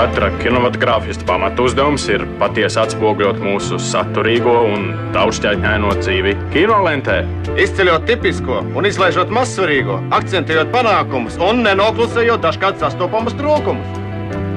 Katra 0.00 0.30
kinematogrāfista 0.40 1.26
pamatu 1.28 1.66
uzdevums 1.68 2.06
ir 2.08 2.22
patiesi 2.40 2.78
atspoguļot 2.80 3.36
mūsu 3.44 3.76
saturīgo 3.84 4.54
un 4.70 4.86
daudzšķaitņaino 5.12 5.90
dzīvi 5.98 6.32
kinolentē. 6.54 7.18
Izceļot 7.60 8.06
tipisko 8.08 8.62
un 8.80 8.88
izlaižot 8.88 9.28
mazsvarīgo, 9.36 9.98
akcentējot 10.16 10.72
panākumus 10.72 11.36
un 11.44 11.60
nenoklusējot 11.66 12.40
dažkārt 12.46 12.80
sastopamus 12.80 13.36
trūkumus. 13.36 14.00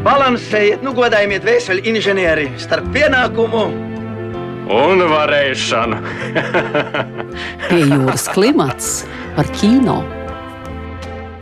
Balansējiet, 0.07 0.79
nu 0.79 0.95
godājiet 0.95 1.43
vēseli 1.43 1.83
inženieri 1.91 2.47
starp 2.63 2.87
pienākumu 2.95 3.67
un 4.79 5.07
varēšanu. 5.11 6.03
Pie 7.67 7.83
jūras 7.83 8.31
klimats 8.31 9.01
par 9.35 9.51
kino. 9.59 10.05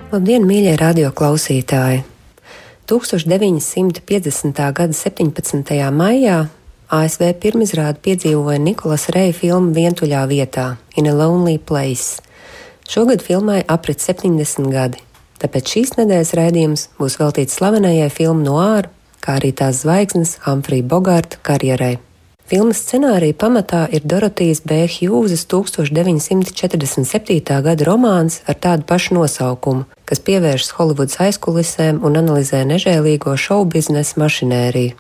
Labdien, 0.10 0.50
mīļie 0.50 0.80
radioklausītāji! 0.82 2.08
1950. 2.88 4.74
gada 4.74 4.94
17. 4.94 5.92
maijā 5.92 6.48
ASV 6.92 7.30
pirmizrādi 7.40 8.00
piedzīvoja 8.04 8.60
Nikolas 8.60 9.08
Reja 9.16 9.34
filmu 9.34 9.72
Vientuļā 9.76 10.28
vietā 10.28 10.76
In 11.00 11.08
a 11.08 11.14
Lonely 11.16 11.58
Place. 11.58 12.22
Šogad 12.90 13.22
filmai 13.24 13.64
aprit 13.68 14.00
70 14.04 14.72
gadi, 14.74 14.98
tāpēc 15.40 15.66
šīs 15.72 15.98
nedēļas 16.02 16.34
raidījums 16.36 16.90
būs 17.00 17.20
veltīts 17.22 17.56
slavenajai 17.62 18.10
filmu 18.12 18.44
Noāra, 18.44 18.90
kā 19.24 19.30
arī 19.40 19.52
tās 19.56 19.76
zvaigznes 19.86 20.32
Humphrey 20.44 20.82
Bogarta 20.84 21.40
karjerai. 21.48 21.96
Filmas 22.52 22.84
scenārija 22.84 23.32
pamatā 23.40 23.88
ir 23.96 24.04
Dorotijas 24.04 24.60
B. 24.68 24.84
Hjūzes 24.92 25.48
1947. 25.48 27.64
gada 27.64 27.84
romāns 27.88 28.44
ar 28.44 28.60
tādu 28.60 28.84
pašu 28.90 29.16
nosaukumu, 29.16 29.88
kas 30.12 30.20
pievēršas 30.28 30.76
Holivudas 30.76 31.22
aizkulisēm 31.24 32.02
un 32.04 32.20
analizē 32.20 32.66
nežēlīgo 32.68 33.38
šovu 33.40 33.70
biznesa 33.78 34.20
mašinēriju. 34.20 34.98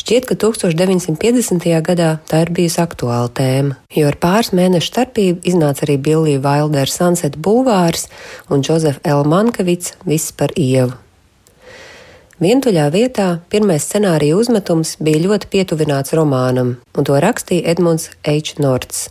Šķiet, 0.00 0.28
ka 0.30 0.36
1950. 0.38 1.66
gadā 1.84 2.10
tā 2.30 2.44
ir 2.44 2.52
bijusi 2.54 2.78
aktuāla 2.80 3.28
tēma, 3.34 3.74
jo 3.92 4.06
ar 4.08 4.16
pāris 4.22 4.52
mēnešu 4.54 4.92
starpību 4.92 5.42
iznāca 5.50 5.84
arī 5.84 5.98
Billija 5.98 6.40
Wildera 6.46 6.88
Sunset 6.88 7.36
Bulvārs 7.36 8.06
un 8.48 8.62
Džozef 8.62 9.02
L. 9.02 9.26
Mankavits 9.28 9.96
Viss 10.06 10.30
par 10.32 10.54
ievu. 10.54 10.94
Vientuļā 12.40 12.86
vietā 12.94 13.28
pirmais 13.52 13.84
scenārija 13.84 14.38
uzmetums 14.38 14.94
bija 15.02 15.26
ļoti 15.26 15.50
pietuvināts 15.52 16.14
romānam, 16.16 16.76
un 16.96 17.04
to 17.04 17.18
rakstīja 17.20 17.74
Edmunds 17.74 18.08
H. 18.22 18.56
Norts. 18.62 19.10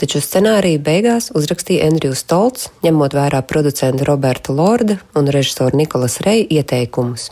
Taču 0.00 0.22
scenāriju 0.22 0.80
beigās 0.82 1.30
uzrakstīja 1.36 1.86
Andrijs 1.90 2.24
Stolts, 2.24 2.70
ņemot 2.84 3.14
vērā 3.16 3.42
producenta 3.46 4.06
Roberta 4.08 4.54
Lorda 4.56 4.98
un 5.18 5.30
režisora 5.30 5.76
Nikolas 5.76 6.20
Reja 6.24 6.48
ieteikumus. 6.58 7.30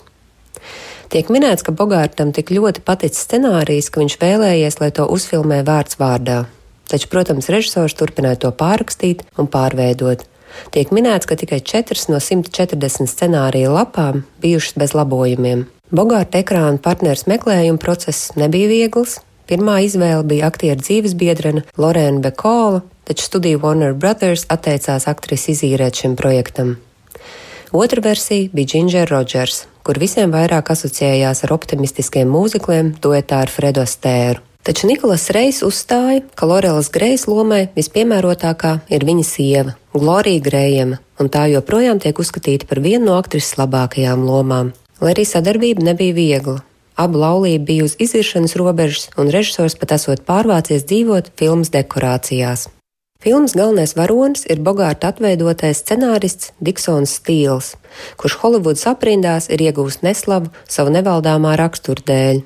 Tiek 1.10 1.30
minēts, 1.32 1.64
ka 1.66 1.74
Bogārtam 1.74 2.30
tik 2.34 2.52
ļoti 2.54 2.84
paticis 2.86 3.24
scenārijs, 3.26 3.90
ka 3.90 4.02
viņš 4.02 4.18
vēlējies, 4.20 4.78
lai 4.82 4.92
to 4.94 5.08
uzfilmē 5.10 5.64
vārds 5.66 5.98
vārdā. 5.98 6.44
Taču, 6.90 7.10
protams, 7.10 7.50
režisors 7.50 7.96
turpināja 7.98 8.44
to 8.44 8.52
pārrakstīt 8.54 9.26
un 9.38 9.50
pārveidot, 9.50 10.26
Tiek 10.74 10.92
minēts, 10.94 11.28
ka 11.28 11.38
tikai 11.38 11.60
4 11.62 12.10
no 12.12 12.20
140 12.22 13.10
scenārija 13.10 13.70
lapām 13.72 14.24
bijušas 14.42 14.76
bez 14.80 14.94
labojumiem. 14.98 15.66
Bogārta 15.94 16.42
ekrāna 16.42 16.78
partneris 16.82 17.26
meklējuma 17.30 17.80
process 17.82 18.30
nebija 18.38 18.70
viegls. 18.70 19.18
Pirmā 19.50 19.80
izvēle 19.82 20.22
bija 20.30 20.46
aktieru 20.46 20.78
dzīves 20.78 21.16
biedrene 21.18 21.64
Lorēna 21.74 22.22
Bekola, 22.22 22.84
taču 23.02 23.24
studija 23.26 23.58
Warner 23.58 23.96
Brothers 23.98 24.44
atteicās 24.46 25.08
aktrisi 25.10 25.56
izīrēt 25.56 25.98
šim 26.04 26.14
projektam. 26.14 26.76
Otra 27.74 28.02
versija 28.04 28.52
bija 28.54 28.70
Ginger 28.74 29.10
Rogers, 29.10 29.64
kur 29.82 29.98
visiem 29.98 30.30
vairāk 30.30 30.70
asociējās 30.70 31.42
ar 31.42 31.54
optimistiskiem 31.56 32.30
mūzikliem 32.30 32.94
duetā 33.02 33.42
ar 33.42 33.50
Fredo 33.50 33.82
Stēru. 33.90 34.38
Taču 34.62 34.86
Nikolas 34.86 35.26
Reis 35.34 35.62
uzstāja, 35.66 36.22
ka 36.36 36.46
Lorelas 36.46 36.92
Grejas 36.94 37.26
lomai 37.26 37.64
vispiemērotākā 37.74 38.76
ir 38.92 39.06
viņa 39.08 39.26
sieva, 39.26 39.74
Glorija 39.96 40.46
Grējama, 40.46 41.02
un 41.18 41.32
tā 41.32 41.48
joprojām 41.50 41.98
tiek 41.98 42.22
uzskatīta 42.22 42.70
par 42.70 42.84
vienu 42.84 43.08
no 43.08 43.18
aktrises 43.18 43.58
labākajām 43.58 44.22
lomām. 44.30 44.74
Lai 45.00 45.14
arī 45.16 45.26
sadarbība 45.26 45.90
nebija 45.90 46.14
viegla. 46.14 46.60
Abu 47.00 47.22
laulību 47.22 47.64
bija 47.64 47.86
uz 47.86 47.94
iziršanas 48.02 48.56
robežas, 48.60 49.08
un 49.16 49.30
režisors 49.32 49.78
pat 49.80 49.94
esot 49.96 50.26
pārvācies 50.28 50.84
dzīvot 50.84 51.32
filmas 51.40 51.72
dekorācijās. 51.72 52.66
Filmas 53.20 53.52
galvenais 53.56 53.92
varonis 53.96 54.46
ir 54.48 54.60
Bogārta 54.64 55.10
atveidotais 55.12 55.82
scenārists 55.82 56.54
Diksons 56.64 57.18
Stīls, 57.18 57.74
kurš 58.20 58.38
Holivudas 58.40 58.86
aprindās 58.88 59.50
ir 59.52 59.60
iegūst 59.60 60.04
neslavu 60.04 60.48
savu 60.64 60.92
nevaldāmā 60.94 61.52
rakstura 61.60 62.04
dēļ. 62.12 62.40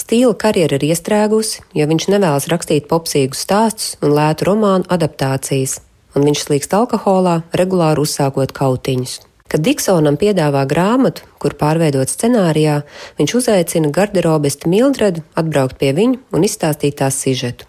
Stīla 0.00 0.32
karjera 0.40 0.78
ir 0.78 0.88
iestrēgusi, 0.88 1.60
jo 1.76 1.88
viņš 1.90 2.08
nevēlas 2.14 2.48
rakstīt 2.52 2.88
popsīgus 2.88 3.44
stāstus 3.44 3.98
un 4.00 4.16
lētu 4.16 4.48
romānu 4.48 4.88
adaptācijas, 4.88 5.82
un 6.16 6.24
viņš 6.28 6.48
slīkst 6.48 6.76
alkoholā, 6.80 7.42
regulāri 7.52 8.04
uzsākot 8.04 8.56
kautiņus. 8.56 9.20
Kad 9.54 9.62
Diksonam 9.62 10.16
piedāvā 10.18 10.64
grāmatu, 10.66 11.22
kur 11.38 11.54
pārveidot 11.54 12.10
scenārijā, 12.10 12.80
viņš 13.20 13.34
uzaicina 13.38 13.92
garderobistu 13.94 14.66
Mildredu 14.72 15.22
atbraukt 15.38 15.78
pie 15.78 15.92
viņa 15.94 16.34
un 16.34 16.46
izstāstīt 16.48 16.96
tās 16.98 17.20
sižetu. 17.22 17.68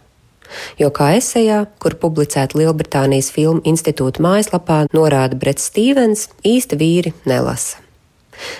Jo 0.82 0.90
kā 0.90 1.12
esejā, 1.20 1.60
kur 1.78 1.94
publicēta 2.02 2.58
Lielbritānijas 2.58 3.30
filmu 3.36 3.62
institūta 3.70 4.26
mājaslapā, 4.26 4.80
norāda 4.98 5.38
Brets 5.38 5.70
Stīvens, 5.70 6.26
īsti 6.42 6.82
vīri 6.82 7.14
nelasa. 7.30 7.78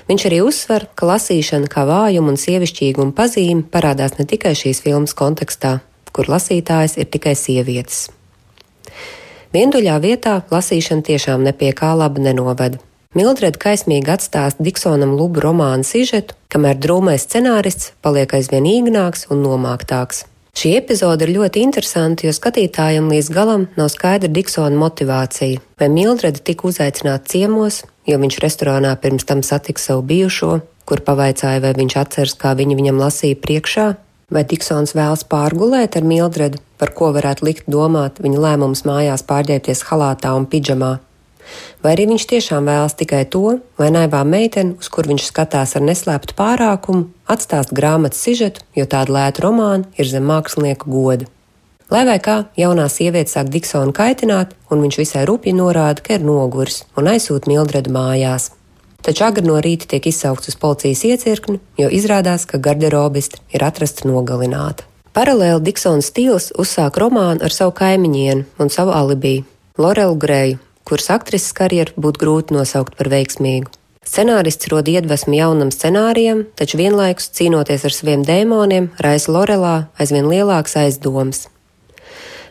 Viņš 0.06 0.30
arī 0.30 0.44
uzsver, 0.46 0.86
ka 0.94 1.10
lasīšana 1.10 1.70
kā 1.72 1.90
vājuma 1.90 2.36
un 2.36 2.38
sievišķīguma 2.38 3.18
pazīme 3.18 3.66
parādās 3.74 4.20
ne 4.20 4.30
tikai 4.30 4.54
šīs 4.54 4.86
filmas 4.86 5.18
kontekstā, 5.18 5.80
kur 6.14 6.30
lasītājs 6.30 7.00
ir 7.02 7.10
tikai 7.10 7.34
sievietes. 7.34 8.12
Vientuļā 9.56 9.98
vietā 10.04 10.44
lasīšana 10.52 11.10
tiešām 11.10 11.42
nepie 11.50 11.74
kā 11.74 11.96
laba 11.98 12.22
nenoveda. 12.22 12.86
Mildreda 13.16 13.56
kaismīgi 13.56 14.12
atstāsta 14.12 14.60
Diksonam 14.60 15.14
Lubu 15.16 15.40
romānu 15.40 15.88
sižetu, 15.88 16.36
kamēr 16.52 16.76
drūmais 16.84 17.24
scenārists 17.24 17.94
paliek 18.04 18.34
aizvien 18.36 18.68
īgnāks 18.68 19.30
un 19.32 19.40
nomāktāks. 19.46 20.26
Šī 20.56 20.74
epizode 20.82 21.24
ir 21.24 21.34
ļoti 21.38 21.64
interesanta, 21.64 22.28
jo 22.28 22.34
skatītājam 22.36 23.08
līdz 23.12 23.30
galam 23.32 23.66
nav 23.80 23.88
skaidra 23.92 24.28
Diksona 24.32 24.76
motivācija. 24.80 25.64
Vai 25.80 25.90
Mildreda 25.92 26.44
tika 26.44 26.68
uzaicināta 26.68 27.32
ciemos, 27.32 27.82
jo 28.08 28.20
viņš 28.20 28.42
restorānā 28.44 28.92
pirms 29.00 29.28
tam 29.28 29.44
satika 29.48 29.84
savu 29.84 30.04
bijušo, 30.12 30.60
kur 30.84 31.04
pavaicāja, 31.08 31.64
vai 31.64 31.72
viņš 31.76 31.98
atceras, 32.04 32.36
kā 32.40 32.52
viņa 32.60 32.80
viņam 32.80 33.00
lasīja 33.00 33.40
priekšā, 33.40 33.90
vai 34.36 34.44
Diksons 34.44 34.96
vēlas 34.96 35.24
pārgulēt 35.32 35.96
ar 35.96 36.08
Mildredu, 36.08 36.60
par 36.80 36.92
ko 36.92 37.14
varētu 37.16 37.48
likt 37.48 37.72
domāt 37.72 38.20
viņa 38.20 38.48
lēmums 38.48 38.84
mājās 38.88 39.24
pārģērbties 39.28 39.88
halātā 39.88 40.36
un 40.36 40.52
pidžamā. 40.52 40.98
Vai 41.84 41.94
arī 41.96 42.08
viņš 42.10 42.26
tiešām 42.32 42.66
vēlas 42.70 42.98
tikai 42.98 43.24
to, 43.30 43.60
lai 43.82 43.92
naivā 43.94 44.24
meitene, 44.26 44.76
uz 44.80 44.90
kur 44.90 45.08
viņš 45.10 45.30
skatās 45.30 45.76
ar 45.78 45.86
neslēptu 45.86 46.36
pārākumu, 46.38 47.08
atstāst 47.28 47.74
grāmatas 47.76 48.24
sižetu, 48.26 48.66
jo 48.76 48.86
tāda 48.90 49.14
lēta 49.16 49.46
romāna 49.46 49.86
ir 49.98 50.10
zem 50.10 50.26
mākslinieka 50.30 50.90
goda. 50.90 51.30
Lai 51.94 52.02
vai 52.08 52.18
kā, 52.18 52.48
jaunā 52.58 52.88
sieviete 52.90 53.30
sāk 53.30 53.52
Diksonu 53.54 53.94
kaitināt, 53.94 54.56
un 54.74 54.82
viņš 54.82 54.98
visai 54.98 55.26
rupji 55.30 55.54
norāda, 55.54 56.02
ka 56.02 56.18
ir 56.18 56.26
noguris 56.26 56.82
un 56.98 57.12
aizsūta 57.12 57.52
Mildredu 57.52 57.94
mājās. 57.94 58.50
Taču 59.06 59.28
agri 59.28 59.46
no 59.46 59.60
rīta 59.62 59.86
tiek 59.92 60.08
izsaukts 60.10 60.50
uz 60.50 60.58
policijas 60.58 61.04
iecirkni, 61.06 61.60
jo 61.78 61.92
izrādās, 61.94 62.48
ka 62.50 62.58
garderobiste 62.58 63.38
ir 63.54 63.62
atrasta 63.68 64.10
nogalināta. 64.10 64.88
Paralēli 65.14 65.62
Diksons 65.68 66.10
stils 66.10 66.50
uzsāk 66.58 66.98
romānu 67.00 67.46
ar 67.46 67.54
savu 67.54 67.72
kaimiņienu 67.78 68.48
un 68.60 68.74
savu 68.74 68.92
alibiju- 68.92 69.46
Lorelu 69.84 70.16
Greju, 70.16 70.58
kuras 70.86 71.10
aktrises 71.14 71.56
karjeru 71.58 71.96
būtu 71.98 72.22
grūti 72.22 72.56
nosaukt 72.56 72.96
par 72.98 73.10
veiksmīgu. 73.12 73.74
Scenārists 74.06 74.70
rod 74.70 74.86
iedvesmu 74.86 75.34
jaunam 75.34 75.72
scenārijam, 75.74 76.44
taču 76.56 76.78
vienlaikus 76.78 77.32
cīnoties 77.34 77.88
ar 77.88 77.94
saviem 77.94 78.22
dēmoniem, 78.26 78.92
raisa 79.02 79.34
Lorelā 79.34 79.76
aizvien 79.98 80.30
lielāks 80.30 80.78
aizdoms. 80.78 81.48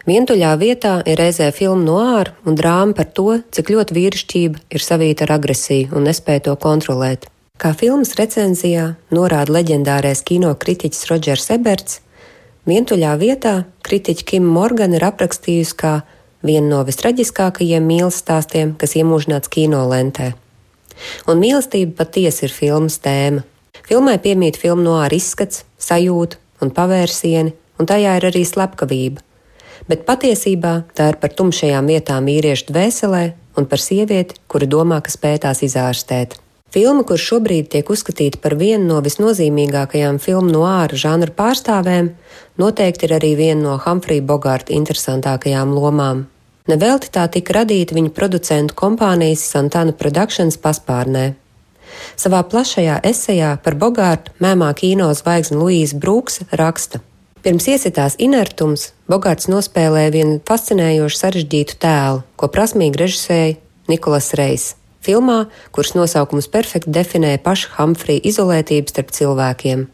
Vientuļā 0.05 0.51
vietā 0.61 0.99
ir 1.09 1.17
reizē 1.17 1.47
filma 1.55 1.81
no 1.87 2.01
ārā 2.03 2.35
un 2.45 2.59
drāma 2.59 2.93
par 2.99 3.07
to, 3.17 3.39
cik 3.55 3.71
ļoti 3.73 3.95
vīrišķība 3.97 4.65
ir 4.77 4.83
savīta 4.85 5.25
ar 5.25 5.39
agresiju 5.39 5.95
un 5.97 6.05
nespēja 6.11 6.51
to 6.51 6.57
kontrolēt. 6.61 7.31
Kā 7.57 7.71
filmas 7.79 8.13
recenzijā 8.19 8.91
norāda 9.15 9.55
leģendārais 9.55 10.21
kino 10.27 10.51
kritiķis 10.59 11.07
Rodžers 11.09 11.49
Eberts, 11.55 12.03
vientuļā 12.69 13.15
vietā 13.17 13.55
kritiķa 13.87 14.27
Kim 14.27 14.51
Morgan 14.51 14.99
ir 14.99 15.07
aprakstījusi 15.07 15.79
kā 15.79 15.95
viena 16.45 16.69
no 16.69 16.85
vistraģiskākajiem 16.87 17.85
mīlestības 17.89 18.23
stāstiem, 18.23 18.75
kas 18.79 18.95
iemūžināts 19.01 19.51
kino 19.53 19.83
lentē. 19.91 20.33
Un 21.29 21.41
mīlestība 21.43 22.05
patiesi 22.05 22.47
ir 22.47 22.55
filmas 22.55 23.01
tēma. 23.03 23.43
Filmai 23.85 24.17
piemīt 24.23 24.57
filmu 24.61 24.85
no 24.87 24.99
ārā 25.03 25.19
izskats, 25.19 25.65
sajūta 25.81 26.39
un 26.63 26.71
pavērsieni, 26.73 27.53
un 27.81 27.89
tajā 27.91 28.17
ir 28.21 28.29
arī 28.31 28.45
slepkavība. 28.49 29.25
Bet 29.89 30.07
patiesībā 30.09 30.75
tā 30.97 31.11
ir 31.13 31.19
par 31.21 31.35
tumšajām 31.37 31.91
vietām 31.91 32.31
vīriešu 32.31 32.71
dvēselē 32.71 33.25
un 33.59 33.69
par 33.69 33.83
sievieti, 33.83 34.39
kura 34.49 34.69
domā, 34.71 35.03
ka 35.05 35.13
spēj 35.13 35.43
tās 35.45 35.61
izārstēt. 35.67 36.39
Filma, 36.75 37.05
kur 37.07 37.21
šobrīd 37.21 37.69
tiek 37.71 37.91
uzskatīta 37.93 38.41
par 38.43 38.57
vienu 38.59 38.89
no 38.89 38.97
visnozīmīgākajām 39.05 40.17
filmu 40.19 40.51
no 40.57 40.65
āra 40.67 40.99
žanra 40.99 41.31
pārstāvēm, 41.31 42.09
noteikti 42.59 43.07
ir 43.07 43.15
arī 43.21 43.35
viena 43.39 43.61
no 43.61 43.75
Humphrey 43.85 44.25
Bogarta 44.25 44.75
interesantākajām 44.75 45.71
lomām. 45.77 46.25
Nevelti 46.65 47.11
tā 47.13 47.27
tika 47.29 47.59
radīta 47.59 47.93
viņa 47.93 48.09
producentu 48.17 48.73
kompānijas 48.79 49.43
Santana 49.53 49.93
Productions 49.93 50.57
paspārnē. 50.57 51.35
Savā 52.17 52.41
plašajā 52.49 53.03
esejā 53.05 53.51
par 53.61 53.77
Bogārtu 53.77 54.33
mēmā 54.41 54.71
kino 54.79 55.11
zvaigzne 55.13 55.61
Luīza 55.61 56.01
Brūksa 56.01 56.49
raksta: 56.57 57.03
Pirms 57.45 57.69
iesitās 57.69 58.17
inertums, 58.17 58.95
Bogārts 59.13 59.53
nospēlēja 59.53 60.17
vienu 60.17 60.41
fascinējošu 60.49 61.21
sarežģītu 61.21 61.77
tēlu, 61.85 62.25
ko 62.41 62.49
prasmīgi 62.49 63.03
režisēja 63.03 63.61
Nikolas 63.93 64.33
Reis 64.33 64.71
filmā, 65.05 65.51
kuras 65.69 65.93
nosaukums 65.93 66.49
perfekti 66.49 66.97
definē 66.97 67.37
paša 67.45 67.75
Humphrey 67.77 68.25
izolētību 68.25 68.89
starp 68.89 69.13
cilvēkiem. 69.13 69.85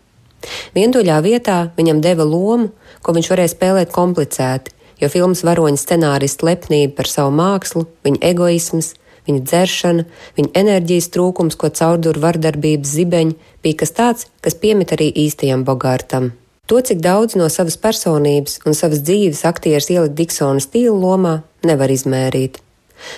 Vientuļā 0.79 1.19
vietā 1.27 1.63
viņam 1.75 1.99
deva 1.99 2.23
lomu, 2.23 2.71
ko 3.03 3.17
viņš 3.17 3.35
varēja 3.35 3.59
spēlēt 3.59 3.91
komplicēti, 3.91 4.79
jo 5.01 5.11
filmas 5.13 5.45
varoņa 5.47 5.81
scenārista 5.81 6.47
lepnība 6.49 6.97
par 7.01 7.11
savu 7.11 7.35
mākslu, 7.37 7.87
viņa 8.07 8.23
egoisms, 8.31 8.95
viņa 9.29 9.43
dzeršana, 9.47 10.07
viņa 10.39 10.55
enerģijas 10.63 11.11
trūkums, 11.15 11.59
ko 11.61 11.73
caurdur 11.75 12.21
vardarbības 12.23 12.95
zibeņi, 12.97 13.37
bija 13.65 13.83
kas 13.83 13.97
tāds, 13.97 14.31
kas 14.45 14.57
piemīt 14.61 14.95
arī 14.97 15.11
īstajam 15.27 15.67
Bogārtam. 15.69 16.33
To, 16.71 16.79
cik 16.79 17.03
daudz 17.03 17.35
no 17.35 17.49
savas 17.51 17.77
personības 17.83 18.61
un 18.65 18.79
savas 18.79 19.03
dzīves 19.03 19.45
aktieris 19.49 19.91
ielikt 19.91 20.19
Diksona 20.19 20.63
stila 20.63 20.95
lomā, 20.95 21.41
nevar 21.67 21.91
izmērīt 21.91 22.61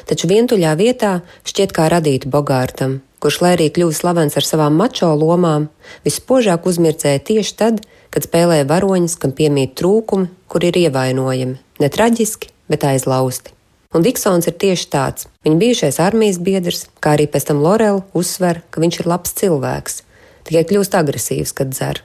taču 0.09 0.29
vientuļā 0.31 0.75
vietā 0.79 1.13
šķiet 1.49 1.75
kā 1.77 1.89
radīta 1.93 2.31
Bogārtam, 2.33 3.01
kurš, 3.23 3.41
lai 3.45 3.55
arī 3.57 3.69
kļuva 3.75 3.97
slavens 3.97 4.39
ar 4.39 4.47
savām 4.47 4.79
mačo 4.79 5.13
lomām, 5.19 5.69
vispožāk 6.07 6.67
uzmirdzēja 6.69 7.25
tieši 7.29 7.57
tad, 7.59 7.83
kad 8.13 8.27
spēlēja 8.27 8.69
varoņus, 8.69 9.17
kam 9.21 9.35
piemīt 9.37 9.77
trūkumi, 9.81 10.31
kur 10.51 10.67
ir 10.69 10.79
ievainojami, 10.85 11.59
ne 11.83 11.91
traģiski, 11.93 12.53
bet 12.73 12.87
aizlausti. 12.89 13.53
Un 13.93 14.07
Diksons 14.07 14.49
ir 14.49 14.57
tieši 14.57 14.89
tāds. 14.89 15.29
Viņa 15.45 15.61
bijušais 15.61 16.01
armijas 16.01 16.41
biedrs, 16.41 16.87
kā 17.03 17.17
arī 17.19 17.29
pēc 17.29 17.51
tam 17.51 17.61
Lorela 17.61 18.01
uzsver, 18.17 18.63
ka 18.73 18.81
viņš 18.81 19.03
ir 19.03 19.11
labs 19.13 19.37
cilvēks, 19.43 20.01
tikai 20.49 20.65
kļūst 20.71 20.97
agresīvs, 20.97 21.53
kad 21.59 21.75
dzer. 21.77 22.01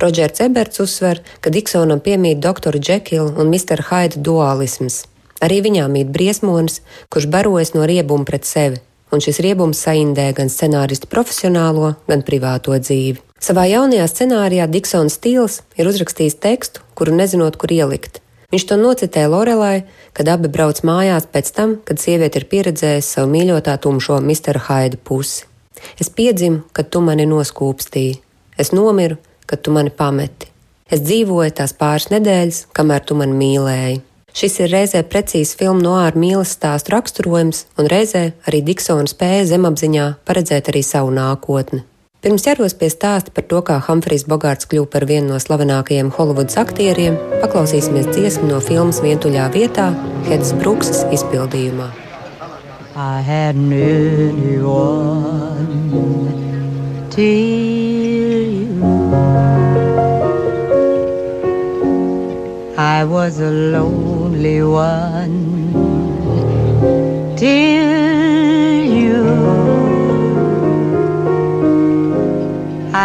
Rodžers 0.00 0.40
Eberts 0.44 0.80
uzsver, 0.80 1.20
ka 1.44 1.52
Diksonam 1.52 2.00
piemīt 2.00 2.40
doktora 2.40 2.80
Džekila 2.80 3.34
un 3.36 3.52
Mr. 3.52 3.84
Haida 3.90 4.20
dualisms, 4.20 5.04
Arī 5.40 5.62
viņā 5.64 5.86
mīt 5.88 6.12
briesmonis, 6.12 6.82
kurš 7.08 7.26
barojas 7.32 7.72
no 7.72 7.86
riebuma 7.88 8.28
pret 8.28 8.44
sevi, 8.44 8.80
un 9.10 9.24
šis 9.24 9.40
riebums 9.40 9.80
saindē 9.80 10.28
gan 10.36 10.52
scenāristu 10.52 11.08
profesionālo, 11.08 11.94
gan 12.10 12.24
privāto 12.26 12.76
dzīvi. 12.76 13.22
Savā 13.40 13.64
jaunajā 13.70 14.04
scenārijā 14.12 14.66
Diksons 14.68 15.16
Stīls 15.16 15.62
ir 15.80 15.88
uzrakstījis 15.88 16.36
tekstu, 16.44 16.84
kuru 16.92 17.16
nezinot, 17.16 17.56
kur 17.56 17.72
ielikt. 17.72 18.19
Viņš 18.50 18.64
to 18.66 18.76
nocitēja 18.80 19.30
Lorelai, 19.30 19.84
kad 20.16 20.28
abi 20.32 20.50
brauc 20.50 20.82
mājās 20.86 21.28
pēc 21.30 21.52
tam, 21.54 21.76
kad 21.86 22.02
sieviete 22.02 22.40
ir 22.40 22.48
pieredzējusi 22.50 23.14
savu 23.14 23.30
mīļotā 23.30 23.76
tumšo 23.82 24.18
Mr. 24.18 24.58
Haida 24.66 24.98
pusi. 24.98 25.46
Es 26.02 26.10
piedzimu, 26.10 26.64
kad 26.74 26.90
tu 26.90 27.00
mani 27.04 27.28
noskūpstīji, 27.30 28.18
es 28.58 28.72
nomiru, 28.74 29.16
kad 29.46 29.62
tu 29.62 29.72
mani 29.74 29.94
pameti. 29.94 30.50
Es 30.90 31.04
dzīvoju 31.06 31.54
tās 31.54 31.72
pāris 31.78 32.10
nedēļas, 32.10 32.64
kamēr 32.74 33.06
tu 33.06 33.16
mani 33.18 33.36
mīlēji. 33.38 34.00
Šis 34.34 34.60
ir 34.62 34.70
reizē 34.70 35.02
precīzi 35.06 35.56
filmu 35.58 35.82
no 35.82 35.94
ārā 35.98 36.18
mīlestības 36.18 36.56
stāstu 36.58 36.94
raksturojums, 36.94 37.64
un 37.78 37.90
reizē 37.90 38.24
arī 38.46 38.62
Diksona 38.66 39.10
spēja 39.10 39.46
zemapziņā 39.54 40.10
paredzēt 40.26 40.70
arī 40.70 40.82
savu 40.86 41.14
nākotni. 41.14 41.82
Pirms 42.20 42.42
ķeros 42.44 42.74
pie 42.76 42.90
stāsta 42.92 43.32
par 43.32 43.46
to, 43.48 43.62
kā 43.64 43.78
Humphrijs 43.86 44.26
Bogārts 44.28 44.68
kļuva 44.68 44.90
par 44.92 45.06
vienu 45.08 45.30
no 45.32 45.38
slavenākajiem 45.40 46.10
Holivudas 46.12 46.58
aktieriem, 46.60 47.14
paklausīsimies 47.40 48.10
dziesmu 48.12 48.50
no 48.50 48.58
filmas 48.60 49.00
Vientuļā 49.00 49.46
vietā, 49.54 49.86
Hedas 50.26 50.52
Bruksas 50.60 51.06
izpildījumā. 51.16 51.88
I 52.92 53.24
had 53.24 53.56
no 53.56 54.68
one 54.68 56.28
till 57.08 57.24
you. 57.24 58.84
I 62.76 63.04
was 63.04 63.40
a 63.40 63.50
lonely 63.50 64.60
one 64.60 65.40
till 67.40 67.79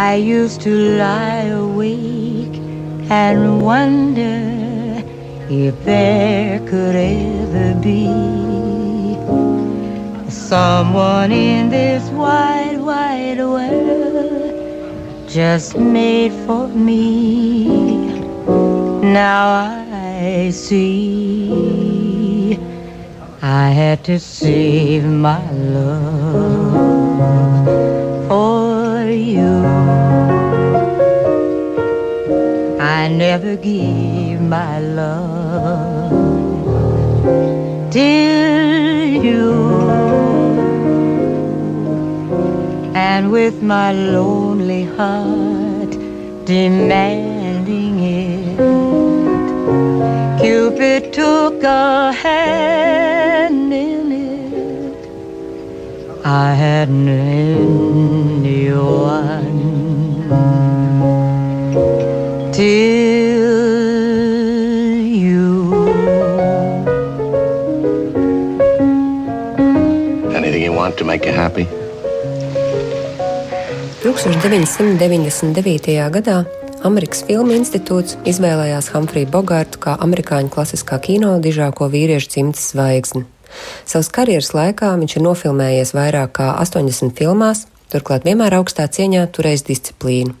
I 0.06 0.14
used 0.14 0.60
to 0.60 0.70
lie 0.98 1.48
awake 1.66 2.54
and 3.10 3.60
wonder 3.60 5.02
if 5.50 5.74
there 5.84 6.60
could 6.60 6.94
ever 6.94 7.74
be 7.80 8.06
someone 10.30 11.32
in 11.32 11.70
this 11.70 12.08
wide, 12.10 12.80
wide 12.80 13.38
world 13.38 15.28
just 15.28 15.76
made 15.76 16.32
for 16.46 16.68
me. 16.68 17.66
Now 19.02 19.48
I 19.90 20.50
see 20.50 22.60
I 23.42 23.70
had 23.70 24.04
to 24.04 24.20
save 24.20 25.04
my 25.04 25.50
love 25.50 27.55
you. 29.16 29.64
I 32.80 33.08
never 33.08 33.56
gave 33.56 34.40
my 34.40 34.78
love 34.80 36.10
till 37.90 39.06
you. 39.24 39.52
And 42.94 43.30
with 43.32 43.62
my 43.62 43.92
lonely 43.92 44.84
heart 44.84 45.90
demanding 46.44 47.98
it 47.98 48.56
Cupid 50.40 51.12
took 51.12 51.62
a 51.64 52.12
hand 52.12 53.15
I 56.26 56.58
hadn't 56.58 57.06
anyone 57.06 57.62
till 62.52 63.46
you. 65.06 65.70
Anything 70.34 70.64
you 70.64 70.72
want 70.72 70.98
to 70.98 71.04
make 71.04 71.24
you 71.24 71.32
happy? 71.32 71.68
1999. 74.02 76.10
gadā 76.10 76.42
Amerikas 76.82 77.22
Filmu 77.22 77.54
institūts 77.54 78.18
izvēlējās 78.26 78.90
Humphreyu 78.90 79.30
Bogārtu 79.30 79.78
kā 79.78 79.94
amerikāņu 80.02 80.50
klasiskā 80.50 80.98
kino 81.06 81.38
dižāko 81.38 81.86
vīriešu 81.94 82.34
dzimtes 82.34 82.74
zvaigzni. 82.74 83.35
Savas 83.84 84.10
karjeras 84.12 84.52
laikā 84.56 84.92
viņš 85.00 85.16
ir 85.18 85.26
nofilmējies 85.26 85.94
vairāk 85.96 86.36
kā 86.40 86.52
80 86.62 87.16
filmās, 87.18 87.66
turklāt 87.92 88.26
vienmēr 88.26 88.58
augstā 88.58 88.88
cieņā 88.90 89.26
turējis 89.34 89.66
disciplīnu. 89.70 90.34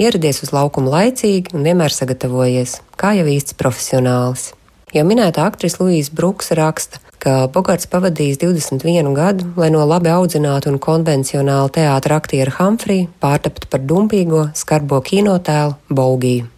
Ieradies 0.00 0.42
uz 0.44 0.54
laukumu 0.54 0.90
laicīgi 0.90 1.54
un 1.54 1.66
vienmēr 1.66 1.94
sagatavojies, 1.94 2.80
kā 2.98 3.14
jau 3.18 3.28
īsts 3.30 3.56
profesionālis. 3.58 4.50
Jau 4.90 5.04
minētā 5.06 5.44
aktrise 5.46 5.78
Luīsa 5.78 6.14
Brooks 6.18 6.50
raksta, 6.58 6.98
ka 7.22 7.46
Bogarts 7.52 7.86
pavadījis 7.90 8.40
21 8.42 9.12
gadu, 9.14 9.46
lai 9.60 9.68
no 9.70 9.84
labi 9.86 10.10
audzinātu 10.10 10.72
un 10.72 10.80
konvencionālu 10.82 11.70
teātra 11.76 12.18
aktieru 12.18 12.56
Humphrey 12.58 13.06
pārtaptu 13.22 13.70
par 13.70 13.84
dumpīgo, 13.86 14.48
skarbo 14.58 14.98
kinotēlu 15.06 15.76
Bolgiju. 15.94 16.48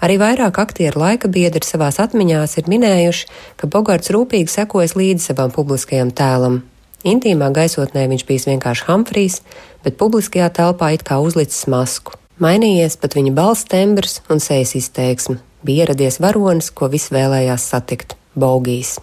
Arī 0.00 0.16
vairāk 0.20 0.56
aktieru 0.62 1.02
laika 1.02 1.28
biedri 1.28 1.60
savās 1.66 2.00
atmiņās 2.00 2.56
ir 2.56 2.70
minējuši, 2.72 3.26
ka 3.60 3.68
Bogarts 3.68 4.12
rūpīgi 4.14 4.48
sekojas 4.48 4.96
līdzi 4.96 5.30
savam 5.30 5.52
publiskajam 5.52 6.12
tēlam. 6.16 6.62
Intīmā 7.04 7.50
gaisotnē 7.56 8.06
viņš 8.08 8.24
bijis 8.28 8.48
vienkārši 8.48 8.86
Humphrijs, 8.88 9.40
bet 9.84 10.00
publiskajā 10.00 10.48
telpā 10.56 10.94
it 10.96 11.04
kā 11.04 11.20
uzlicis 11.20 11.68
masku. 11.68 12.16
Mainījies 12.40 12.96
pat 13.00 13.16
viņa 13.16 13.32
balss 13.36 13.68
tembrs 13.68 14.20
un 14.32 14.40
sejas 14.40 14.74
izteiksme. 14.78 15.36
Bija 15.64 15.84
ieradies 15.84 16.20
varonis, 16.24 16.70
ko 16.72 16.88
visi 16.88 17.12
vēlējās 17.12 17.68
satikt- 17.72 18.16
Bolgijs. 18.40 18.98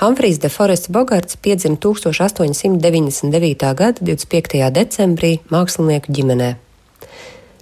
Humphrijs 0.00 0.38
de 0.38 0.48
Forests 0.48 0.88
Bogarts 0.88 1.36
piedzima 1.36 1.76
1899. 1.76 3.74
gada 3.74 4.00
25. 4.00 4.70
decembrī 4.70 5.38
mākslinieku 5.50 6.12
ģimenē. 6.12 6.54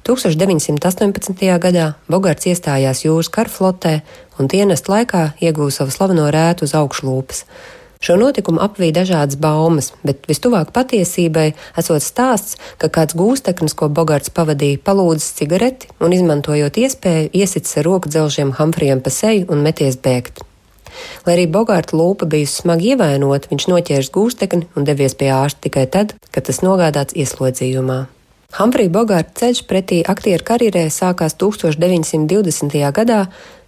1918. 0.08 1.58
gadā 1.60 1.90
Bogarts 2.08 2.46
iestājās 2.48 3.02
jūras 3.04 3.28
karflotē 3.28 3.98
un 4.40 4.48
dienesta 4.48 4.94
laikā 4.94 5.24
ieguva 5.44 5.68
savu 5.74 5.92
slaveno 5.92 6.30
rētu 6.32 6.64
uz 6.64 6.72
augšlūpas. 6.78 7.42
Šo 8.00 8.16
notikumu 8.16 8.62
apvīja 8.64 9.02
dažādas 9.02 9.36
baumas, 9.36 9.90
bet 10.06 10.24
vistuvāk 10.30 10.72
patiesībai 10.72 11.50
esot 11.76 12.00
stāsts, 12.06 12.56
ka 12.80 12.88
kāds 12.88 13.18
gūsteknis, 13.20 13.76
ko 13.76 13.90
Bogarts 13.92 14.32
pavadīja, 14.32 14.80
palūdzis 14.80 15.34
cigareti 15.42 15.92
un, 16.00 16.16
izmantojot 16.16 16.80
iespēju, 16.80 17.28
iesits 17.36 17.76
ar 17.76 17.90
roku 17.90 18.08
dzelžiem 18.08 18.56
Hamfrijam 18.56 19.04
pa 19.04 19.12
seju 19.12 19.50
un 19.52 19.60
meties 19.66 20.00
bēgt. 20.00 20.40
Lai 21.26 21.36
arī 21.36 21.50
Bogarta 21.52 21.98
lūpa 21.98 22.24
bijusi 22.24 22.62
smagi 22.62 22.94
ievainota, 22.94 23.52
viņš 23.52 23.72
noķērs 23.74 24.14
gūstekni 24.14 24.70
un 24.72 24.88
devies 24.88 25.18
pie 25.18 25.34
ārsta 25.36 25.68
tikai 25.68 25.84
tad, 25.90 26.16
kad 26.32 26.48
tas 26.48 26.64
nogādāts 26.64 27.18
ieslodzījumā. 27.18 28.06
Humprija 28.56 28.88
Bogarta 28.88 29.34
ceļš 29.38 29.58
pretī 29.68 29.98
aktieru 30.08 30.42
karjerē 30.42 30.86
sākās 30.90 31.36
1920. 31.36 32.78
gadā, 32.96 33.18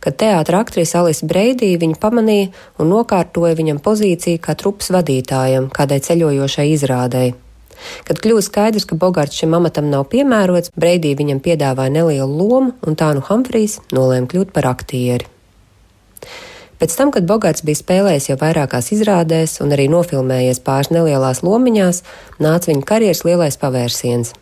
kad 0.00 0.16
teātra 0.18 0.62
aktrise 0.64 0.96
Alisa 0.98 1.28
Breidī 1.30 1.68
viņu 1.78 1.98
pamanīja 2.00 2.48
un 2.80 2.90
nokārtoja 2.90 3.58
viņam 3.58 3.78
pozīciju 3.84 4.40
kā 4.42 4.56
trupas 4.56 4.90
vadītājam 4.96 5.68
kādai 5.76 6.00
ceļojošai 6.08 6.66
izrādei. 6.72 7.28
Kad 8.08 8.24
kļuva 8.24 8.42
skaidrs, 8.42 8.88
ka 8.88 8.96
Bogarts 8.96 9.36
šim 9.36 9.54
amatam 9.60 9.92
nav 9.92 10.08
piemērots, 10.10 10.72
Breidī 10.72 11.12
viņam 11.12 11.44
piedāvāja 11.44 11.92
nelielu 12.00 12.40
lomu, 12.42 12.74
un 12.80 12.96
tā 12.96 13.12
nu 13.14 13.22
Humfrijs 13.28 13.78
nolēma 13.92 14.32
kļūt 14.32 14.50
par 14.56 14.72
aktieri. 14.72 15.28
Pēc 16.80 16.96
tam, 16.96 17.12
kad 17.12 17.28
Bogarts 17.28 17.62
bija 17.68 17.84
spēlējis 17.84 18.32
jau 18.32 18.40
vairākās 18.40 18.94
izrādēs 18.96 19.60
un 19.60 19.76
arī 19.76 19.90
nofilmējies 19.92 20.64
pāris 20.64 20.90
nelielās 20.90 21.44
lomiņās, 21.44 22.06
nāca 22.40 22.72
viņa 22.72 22.88
karjeras 22.88 23.26
lielais 23.28 23.60
pavērsiens. 23.60 24.40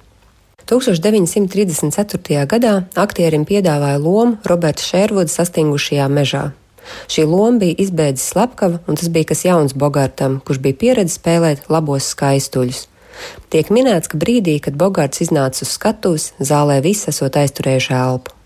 1934. 0.68 2.44
gadā 2.44 2.72
aktierim 2.92 3.46
piedāvāja 3.48 3.96
lomu 4.02 4.36
Roberta 4.44 4.84
Šērvuda 4.84 5.32
sastingušajā 5.32 6.08
mežā. 6.12 6.42
Šī 7.08 7.24
loma 7.24 7.62
bija 7.62 7.76
izbeidzis 7.84 8.26
slepkava, 8.34 8.82
un 8.84 8.98
tas 9.00 9.08
bija 9.08 9.30
kas 9.30 9.46
jauns 9.46 9.72
Bogartam, 9.72 10.38
kurš 10.44 10.60
bija 10.66 10.76
pieredzējis 10.82 11.16
spēlēt 11.20 11.70
labos 11.72 12.10
skaistuļus. 12.12 12.82
Tiek 13.48 13.70
minēts, 13.72 14.12
ka 14.12 14.20
brīdī, 14.20 14.58
kad 14.60 14.76
Bogarts 14.76 15.24
iznāca 15.24 15.64
uz 15.64 15.72
skatuves, 15.72 16.32
zālē 16.36 16.82
viss 16.84 17.08
esot 17.08 17.40
aizturējuši 17.40 17.94
elpu. 18.02 18.36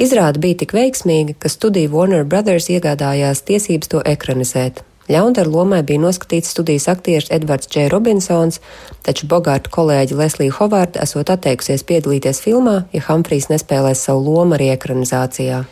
Izrāde 0.00 0.40
bija 0.40 0.62
tik 0.64 0.72
veiksmīga, 0.72 1.36
ka 1.36 1.52
studija 1.52 1.92
Warner 1.92 2.24
Brothers 2.24 2.70
iegādājās 2.72 3.44
tiesības 3.44 3.92
to 3.92 4.00
ekranizēt. 4.00 4.80
Ļaundaru 5.10 5.50
lomai 5.50 5.80
bija 5.82 5.98
noskatīts 6.02 6.52
studijas 6.54 6.86
aktieris 6.92 7.30
Edvards 7.34 7.66
Dž. 7.66 7.88
Robinsons, 7.90 8.60
taču 9.02 9.26
Bogārta 9.26 9.70
kolēģi 9.74 10.18
Leslija 10.18 10.54
Hovarda 10.60 11.02
esot 11.02 11.32
atteikusies 11.34 11.82
piedalīties 11.88 12.42
filmā, 12.44 12.84
ja 12.94 13.02
Humfrijs 13.08 13.48
nespēlēs 13.50 14.04
savu 14.06 14.22
lomu 14.28 14.54
arī 14.58 14.70
ekranizācijā. 14.76 15.64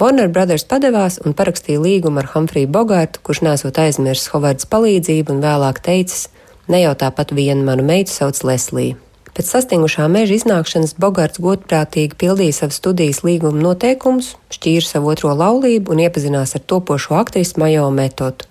Warner 0.00 0.30
Brothers 0.32 0.64
padevās 0.64 1.20
un 1.22 1.36
parakstīja 1.36 1.82
līgumu 1.84 2.22
ar 2.22 2.30
Humfriju 2.32 2.72
Bogārtu, 2.72 3.20
kurš 3.22 3.44
nesot 3.46 3.78
aizmirsis 3.78 4.32
Hovardas 4.32 4.66
palīdzību 4.72 5.36
un 5.36 5.44
vēlāk 5.44 5.82
teicis: 5.84 6.26
Ne 6.72 6.82
jau 6.82 6.96
tāpat 6.96 7.36
vienu 7.36 7.66
manu 7.68 7.84
meitu 7.86 8.14
sauc 8.14 8.42
Leslija. 8.48 8.96
Pēc 9.30 9.46
sastingušā 9.46 10.08
meža 10.10 10.34
iznākšanas 10.40 10.96
Bogarts 10.98 11.38
godprātīgi 11.42 12.18
pildīja 12.18 12.56
savas 12.56 12.80
studijas 12.80 13.22
līguma 13.22 13.62
noteikumus, 13.62 14.34
šķīra 14.50 14.86
savu 14.88 15.12
otro 15.12 15.34
laulību 15.38 15.94
un 15.94 16.02
iepazinās 16.02 16.56
ar 16.58 16.64
topošo 16.66 17.14
aktrisu 17.20 17.62
Majo 17.62 17.86
metodu. 17.94 18.48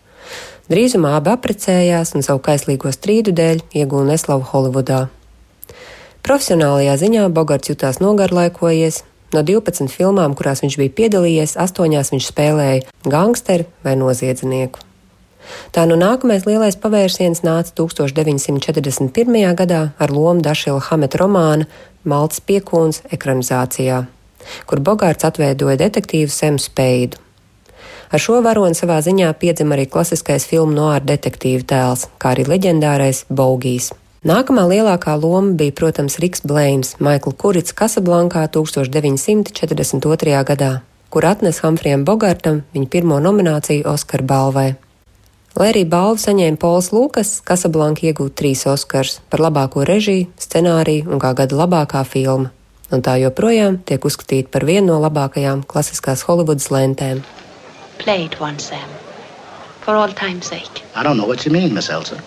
Drīzumā 0.71 1.15
abi 1.17 1.33
apprecējās 1.33 2.13
un 2.15 2.23
savu 2.23 2.43
kaislīgo 2.45 2.93
strīdu 2.93 3.33
dēļ 3.35 3.63
ieguva 3.81 4.05
neslavu 4.11 4.45
Holivudā. 4.51 5.07
Profesionālajā 6.23 6.97
ziņā 7.01 7.29
Bogarts 7.33 7.71
jutās 7.71 7.99
nogarlaikojies. 8.03 9.03
No 9.33 9.43
12 9.45 9.91
filmām, 9.93 10.33
kurās 10.37 10.63
viņš 10.63 10.77
bija 10.81 10.95
piedalījies, 11.01 11.57
astoņās 11.61 12.13
viņš 12.15 12.29
spēlēja 12.31 12.85
gangsteru 13.05 13.67
vai 13.85 13.97
noziedznieku. 13.99 14.88
Tā 15.75 15.85
nu 15.89 15.97
nākamais 15.99 16.45
lielais 16.49 16.77
pavērsiens 16.79 17.43
nāca 17.45 17.73
1941. 17.77 19.55
gadā 19.59 19.81
ar 19.97 20.13
lomu 20.13 20.41
Dašila 20.45 20.81
Hameta 20.89 21.21
romāna 21.21 21.69
Maltas 22.03 22.41
piekūns 22.41 23.03
ekranizācijā, 23.13 24.03
kur 24.65 24.79
Bogārts 24.79 25.27
atveidoja 25.27 25.77
detektīvu 25.81 26.31
Semu 26.31 26.61
Speidu. 26.63 27.19
Ar 28.09 28.21
šo 28.23 28.39
varoni 28.41 28.73
savā 28.73 28.97
ziņā 29.05 29.29
piedzima 29.37 29.75
arī 29.75 29.85
klasiskais 29.85 30.47
filmu 30.49 30.73
noāra 30.73 31.05
detektīva 31.05 31.67
tēls, 31.69 32.07
kā 32.17 32.33
arī 32.33 32.47
leģendārais 32.49 33.27
Baugijs. 33.29 33.91
Nākamā 34.25 34.65
lielākā 34.67 35.13
loma 35.21 35.53
bija, 35.55 35.75
protams, 35.77 36.17
Riks 36.19 36.41
Blēns, 36.43 36.97
Maikla 36.99 37.35
Kurits 37.39 37.75
Kasablankā 37.77 38.47
1942. 38.51 40.41
gadā, 40.49 40.73
kur 41.13 41.29
atnes 41.29 41.61
Hamfrijam 41.63 42.03
Bogartam 42.03 42.63
viņa 42.73 42.89
pirmo 42.91 43.21
nomināciju 43.23 43.85
Oskara 43.93 44.25
balvai. 44.25 44.69
Lai 45.57 45.71
arī 45.71 45.81
balvu 45.89 46.19
saņēma 46.21 46.59
Pols 46.61 46.91
Lukas, 46.93 47.39
Kasablanka 47.41 48.05
iegūta 48.05 48.37
trīs 48.43 48.61
Oskars 48.69 49.17
par 49.31 49.41
labāko 49.41 49.81
režiju, 49.87 50.27
scenāriju 50.37 51.09
un 51.09 51.21
kā 51.21 51.31
gada 51.35 51.57
labākā 51.57 52.03
filma, 52.05 52.51
un 52.93 53.01
tā 53.05 53.15
joprojām 53.17 53.79
tiek 53.89 54.05
uzskatīta 54.05 54.51
par 54.53 54.65
vienu 54.69 54.93
no 54.93 54.99
labākajām 55.07 55.63
klasiskās 55.65 56.21
Holivudas 56.27 56.69
lentēm. 56.69 57.23
Play 57.97 58.25
it 58.25 58.37
once, 58.39 58.69
Sam. 58.69 58.89
For 59.81 59.95
all 59.95 60.13
time's 60.13 60.45
sake. 60.45 60.83
I 60.95 61.03
don't 61.03 61.17
know 61.17 61.25
what 61.25 61.45
you 61.45 61.51
mean, 61.51 61.73
Miss 61.73 61.89
Elsa. 61.89 62.21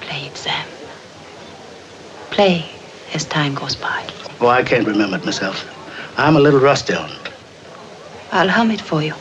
Play 0.00 0.26
it, 0.26 0.36
Sam. 0.36 0.66
Play 2.30 2.64
as 3.14 3.24
time 3.24 3.54
goes 3.54 3.76
by. 3.76 4.02
Oh, 4.40 4.48
I 4.48 4.64
can't 4.64 4.86
remember 4.86 5.16
it, 5.16 5.24
Miss 5.24 5.40
Elsa. 5.40 5.64
I'm 6.18 6.36
a 6.36 6.40
little 6.40 6.60
rusty 6.60 6.94
on 6.94 7.08
it. 7.08 7.30
I'll 8.32 8.48
hum 8.48 8.72
it 8.72 8.80
for 8.80 9.02
you. 9.02 9.14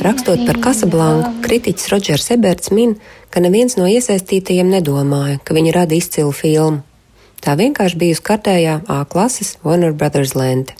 Rakstot 0.00 0.44
par 0.46 0.58
Kasablanku, 0.62 1.30
kritiķis 1.42 1.88
Rodžers 1.90 2.28
Eberts 2.30 2.70
min, 2.70 2.92
ka 3.34 3.40
neviens 3.42 3.74
no 3.74 3.88
iesaistītajiem 3.90 4.68
nedomāja, 4.70 5.40
ka 5.42 5.56
viņa 5.56 5.72
rada 5.74 5.96
izcilu 5.96 6.30
filmu. 6.30 6.84
Tā 7.42 7.56
vienkārši 7.58 7.98
bijusi 7.98 8.22
kārtējā 8.28 8.76
A 8.86 9.00
klases 9.10 9.56
Warner 9.64 9.90
Brothers 9.90 10.36
lente. 10.38 10.76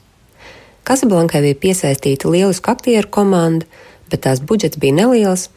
Kasablankai 0.86 1.40
bija 1.42 1.58
piesaistīta 1.64 2.30
lieliska 2.30 2.76
aktieru 2.76 3.10
komanda, 3.10 3.66
bet 4.06 4.22
tās 4.28 4.38
budžets 4.38 4.78
bija 4.78 5.00
neliels, 5.00 5.48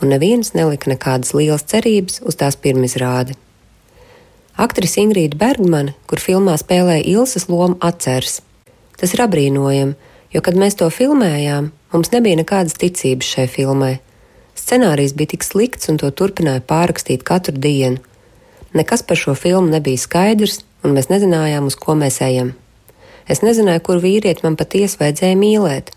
un 0.00 0.14
neviens 0.14 0.54
nelika 0.56 0.88
nekādas 0.94 1.34
lielas 1.36 1.66
cerības 1.68 2.22
uz 2.24 2.40
tās 2.40 2.56
pirmizrādi. 2.56 3.36
Aktrise 4.56 5.04
Ingrīda 5.04 5.36
Bergmane, 5.36 5.92
kur 6.08 6.24
filmā 6.24 6.56
spēlēja 6.56 7.04
Ilses 7.18 7.50
lomu, 7.52 7.76
atceras, 7.84 8.40
Tas 9.02 9.16
ir 9.16 9.24
apbrīnojami, 9.24 9.96
jo, 10.30 10.40
kad 10.46 10.54
mēs 10.54 10.76
to 10.78 10.86
filmējām, 10.94 11.72
mums 11.90 12.12
nebija 12.14 12.38
nekādas 12.38 12.78
ticības 12.78 13.32
šai 13.34 13.48
filmai. 13.50 13.96
Scenārijs 14.54 15.16
bija 15.18 15.32
tik 15.32 15.42
slikts, 15.42 15.90
un 15.90 15.98
to 15.98 16.06
turpināja 16.14 16.62
pārrakstīt 16.62 17.24
katru 17.26 17.56
dienu. 17.58 17.98
Nekas 18.78 19.02
par 19.02 19.18
šo 19.18 19.34
filmu 19.34 19.74
nebija 19.74 19.98
skaidrs, 19.98 20.60
un 20.86 20.94
mēs 20.94 21.10
nezinājām, 21.10 21.66
uz 21.66 21.74
ko 21.74 21.98
mēs 21.98 22.20
ejam. 22.22 22.54
Es 23.26 23.42
nezināju, 23.42 23.82
kur 23.90 23.98
vīrieti 24.06 24.46
man 24.46 24.54
patiesi 24.60 25.02
vajadzēja 25.02 25.40
mīlēt. 25.42 25.90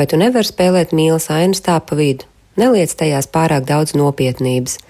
Vai 0.00 0.08
tu 0.08 0.16
nevari 0.16 0.48
spēlēt 0.48 0.96
mīlas 0.96 1.28
ainas 1.36 1.60
tā 1.68 1.76
pa 1.84 2.00
vidu? 2.00 2.24
Neliec 2.56 2.96
tajās 2.96 3.28
pārāk 3.28 3.68
daudz 3.68 3.92
nopietnības, 3.92 4.80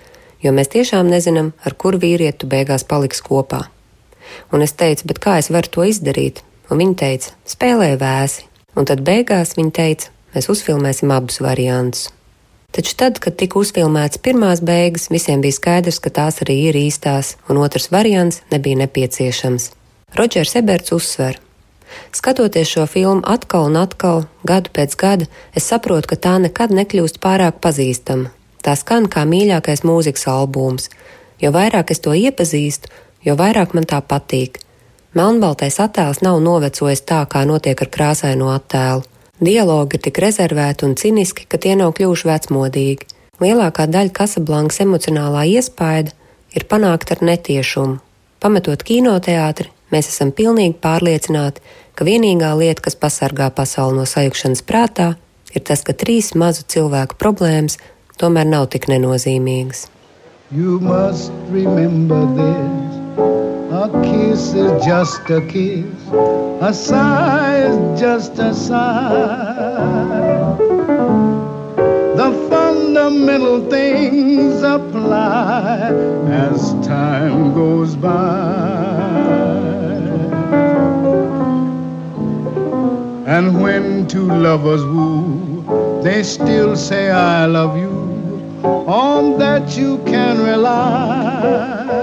jo 0.47 0.55
mēs 0.55 0.71
tiešām 0.71 1.11
nezinām, 1.11 1.57
ar 1.67 1.75
kuru 1.75 1.99
vīrieti 2.07 2.45
tu 2.45 2.55
beigās 2.55 2.87
paliks 2.87 3.19
kopā. 3.19 3.67
Un 4.55 4.63
es 4.63 4.79
teicu, 4.79 5.11
bet 5.11 5.19
kā 5.23 5.41
es 5.43 5.51
varu 5.51 5.75
to 5.75 5.91
izdarīt? 5.91 6.47
Un 6.71 6.83
viņa 6.83 6.99
teica, 7.03 7.33
spēlē 7.49 7.95
vēsi, 8.01 8.47
un 8.77 8.89
tad 8.89 9.03
beigās 9.07 9.57
viņa 9.59 9.73
teica, 9.79 10.13
mēs 10.35 10.51
uzfilmēsim 10.53 11.13
abus 11.15 11.41
variantus. 11.45 12.11
Taču 12.77 12.93
tad, 12.99 13.19
kad 13.23 13.39
tika 13.41 13.57
uzfilmēts 13.57 14.21
pirmās 14.21 14.61
beigas, 14.61 15.09
visiem 15.09 15.41
bija 15.41 15.57
skaidrs, 15.57 16.01
ka 16.03 16.11
tās 16.13 16.43
arī 16.45 16.59
ir 16.69 16.77
īstās, 16.77 17.37
un 17.49 17.63
otrs 17.63 17.89
variants 17.95 18.43
nebija 18.53 18.83
nepieciešams. 18.83 19.71
Rodžers 20.19 20.57
Eberts 20.61 20.93
uzsver. 20.93 21.41
Skatoties 22.13 22.69
šo 22.69 22.85
filmu 22.91 23.23
atkal 23.25 23.71
un 23.71 23.79
atkal, 23.81 24.27
gadu 24.45 24.73
pēc 24.75 24.97
gada, 25.01 25.29
es 25.57 25.65
saprotu, 25.71 26.11
ka 26.13 26.21
tā 26.21 26.35
nekad 26.43 26.75
nekļūst 26.75 27.21
pārāk 27.23 27.63
pazīstama. 27.65 28.33
Tā 28.61 28.75
skan 28.75 29.07
kā 29.09 29.23
mīļākais 29.25 29.85
mūzikas 29.87 30.27
albums. 30.29 30.91
Jo 31.41 31.53
vairāk 31.55 31.93
es 31.95 32.03
to 32.03 32.13
iepazīstu, 32.13 32.91
jo 33.25 33.37
vairāk 33.39 33.73
man 33.79 33.87
tā 33.89 34.03
patīk. 34.03 34.59
Melnbaltais 35.17 35.79
attēls 35.81 36.19
nav 36.21 36.43
novecojis 36.45 37.01
tā, 37.09 37.23
kā 37.25 37.47
notiek 37.49 37.81
ar 37.81 37.89
krāsaino 37.89 38.51
attēlu. 38.53 39.07
Dialogi 39.41 39.97
ir 39.97 40.03
tik 40.05 40.19
rezervēti 40.21 40.85
un 40.85 40.93
ciniski, 41.01 41.47
ka 41.49 41.57
tie 41.57 41.73
nav 41.77 41.95
kļuvuši 41.97 42.29
vecmodīgi. 42.29 43.09
Lielākā 43.41 43.87
daļa 43.89 44.13
Kasablankas 44.17 44.83
emocionālā 44.85 45.47
iespaida 45.57 46.13
ir 46.53 46.67
panākta 46.69 47.17
ar 47.17 47.25
netiešumu. 47.31 47.97
Pametot 48.45 48.85
kinoteātri, 48.85 49.71
mēs 49.93 50.11
esam 50.13 50.35
pilnīgi 50.37 50.77
pārliecināti, 50.85 51.65
ka 51.97 52.05
vienīgā 52.05 52.53
lieta, 52.61 52.85
kas 52.85 52.99
pasargā 53.01 53.49
pasauli 53.57 53.97
no 53.97 54.05
sajukšanas 54.09 54.65
prātā, 54.69 55.15
ir 55.57 55.65
tas, 55.65 55.81
ka 55.81 55.97
trīs 55.97 56.35
mazu 56.37 56.69
cilvēku 56.69 57.17
problēmas 57.17 57.81
tomēr 58.21 58.49
nav 58.53 58.69
tik 58.73 58.91
nenozīmīgas. 58.93 59.87
You 60.53 60.77
must 60.81 61.33
remember 61.49 62.21
this. 62.37 62.96
A 63.19 63.89
kiss 64.03 64.53
is 64.53 64.85
just 64.85 65.31
a 65.31 65.41
kiss, 65.49 65.87
a 66.61 66.73
sigh 66.75 67.63
is 67.63 68.01
just 68.01 68.39
a 68.39 68.53
sigh. 68.53 70.55
The 72.17 72.49
fundamental 72.51 73.71
things 73.71 74.61
apply 74.63 75.93
as 76.29 76.73
time 76.87 77.55
goes 77.55 77.97
by. 77.97 78.67
And 83.27 83.63
when 83.63 84.07
two 84.09 84.27
lovers 84.27 84.85
woo, 84.85 86.03
they 86.03 86.23
still 86.23 86.77
say, 86.77 87.11
I 87.11 87.47
love 87.47 87.79
you. 87.79 87.95
On 88.87 89.39
that 89.39 89.75
you 89.77 89.99
can 90.05 90.43
rely. 90.43 91.96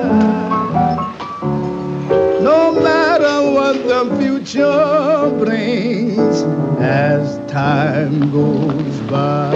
Future 4.20 5.32
brings 5.38 6.44
as 6.82 7.38
time 7.52 8.32
goes 8.32 9.00
by. 9.10 9.52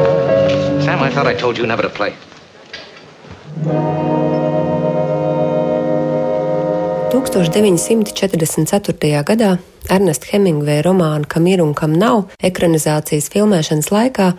Sam, 0.82 1.02
I 1.02 1.10
thought 1.10 1.28
I 1.28 1.34
told 1.34 1.58
you 1.58 1.66
never 1.68 1.84
to 1.84 1.90
play. 1.90 2.16
1944. 7.38 9.24
gadā 9.24 9.58
Ernesta 9.90 10.28
Hemingveja 10.32 10.84
romāna 10.88 11.28
Kam 11.30 11.48
ir 11.48 11.62
un 11.62 11.74
kam 11.74 11.94
nav 11.94 12.32
ekranizācijas 12.42 13.30
filmēšanas 13.34 13.92
laikā 13.94 14.32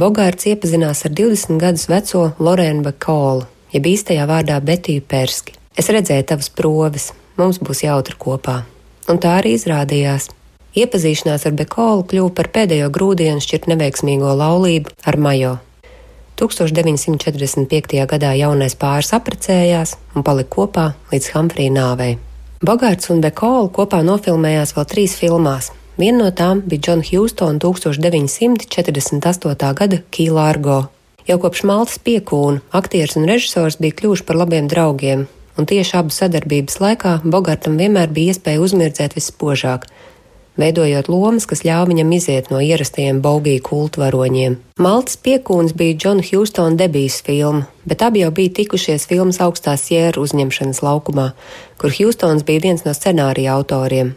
Bogārds 0.00 0.48
iepazinās 0.50 1.04
ar 1.08 1.12
20 1.16 1.60
gadus 1.60 1.88
veco 1.88 2.30
Lorēnu 2.38 2.84
Bakolu, 2.84 3.46
jeb 3.72 3.88
īstajā 3.92 4.26
vārdā 4.28 4.60
Betiju 4.60 5.04
Perski. 5.08 5.56
Es 5.76 5.88
redzēju 5.92 6.26
tavas 6.32 6.48
proves, 6.52 7.12
mums 7.36 7.60
būs 7.60 7.84
jautri 7.84 8.16
kopā. 8.20 8.62
Un 9.06 9.22
tā 9.22 9.38
arī 9.40 9.54
izrādījās. 9.54 10.26
Iepazīšanās 10.76 11.46
ar 11.48 11.54
Bekolu 11.56 12.02
kļuva 12.10 12.34
par 12.36 12.50
pēdējo 12.52 12.90
grūdienu 12.92 13.40
šķirt 13.40 13.64
neveiksmīgo 13.70 14.34
laulību 14.36 14.92
ar 15.08 15.16
Majo. 15.16 15.54
1945. 16.36 18.02
gadā 18.10 18.34
jaunais 18.36 18.76
pāris 18.76 19.14
apprecējās 19.16 19.94
un 20.12 20.20
palika 20.26 20.52
kopā 20.58 20.86
līdz 21.12 21.26
Humfrija 21.32 21.72
nāvei. 21.72 22.18
Bogārds 22.60 23.08
un 23.12 23.22
Bekola 23.24 23.70
kopā 23.72 24.02
nofilmējās 24.04 24.74
vēl 24.76 24.86
trīs 24.90 25.12
filmās. 25.16 25.72
Viena 25.96 26.26
no 26.26 26.30
tām 26.36 26.60
bija 26.60 26.88
Džona 26.88 27.04
Hjūstona 27.08 27.58
1948. 27.62 29.72
gada 29.80 29.96
Kīlārgo. 30.12 30.78
Jau 31.26 31.38
kopš 31.42 31.60
Maltas 31.66 31.98
piekūna 32.04 32.60
aktieris 32.76 33.16
un 33.16 33.24
režisors 33.30 33.80
bija 33.80 33.96
kļuvuši 33.96 34.26
par 34.28 34.36
labiem 34.42 34.66
draugiem, 34.68 35.20
un 35.56 35.68
tieši 35.68 35.96
abu 36.00 36.14
sadarbības 36.14 36.80
laikā 36.82 37.18
Bogārtam 37.24 37.78
vienmēr 37.80 38.12
bija 38.12 38.34
iespēja 38.34 38.62
uzmirdzēt 38.64 39.16
vispožāk, 39.16 39.86
veidojot 40.60 41.08
lomas, 41.12 41.46
kas 41.48 41.64
ļāva 41.66 41.88
viņam 41.90 42.12
iziet 42.16 42.50
no 42.52 42.60
ierastajiem 42.64 43.20
Bogiju 43.24 43.62
kultu 43.64 44.02
varoņiem. 44.02 44.58
Maltas 44.82 45.18
piekūns 45.20 45.76
bija 45.76 45.96
Džona 45.96 46.24
Hjūstona 46.26 46.76
debijas 46.80 47.20
filma, 47.26 47.66
bet 47.88 48.04
abi 48.04 48.24
jau 48.24 48.32
bija 48.34 48.54
tikušies 48.60 49.08
filmas 49.10 49.40
augstā 49.44 49.76
sieru 49.80 50.24
uzņemšanas 50.26 50.82
laukumā, 50.84 51.32
kur 51.80 51.92
Hjūstons 51.92 52.46
bija 52.48 52.68
viens 52.68 52.86
no 52.88 52.96
scenārija 52.96 53.56
autoriem. 53.56 54.14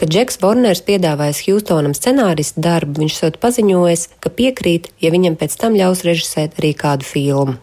Kad 0.00 0.08
Džeks 0.14 0.38
Vorners 0.40 0.80
piedāvājis 0.80 1.42
Hjūstonam 1.44 1.92
scenārista 1.92 2.62
darbu, 2.64 3.02
viņš 3.02 3.16
sot 3.18 3.34
paziņojis, 3.42 4.06
ka 4.24 4.32
piekrīt, 4.32 4.88
ja 5.04 5.12
viņam 5.12 5.36
pēc 5.36 5.58
tam 5.60 5.76
ļaus 5.76 6.06
režisēt 6.06 6.56
arī 6.56 6.72
kādu 6.72 7.04
filmu. 7.04 7.58